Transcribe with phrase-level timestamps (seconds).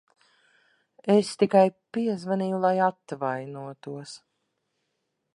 [1.15, 1.67] Es tikai
[1.97, 4.15] piezvanīju, lai atvainotos.